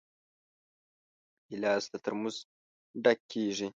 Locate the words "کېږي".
3.31-3.67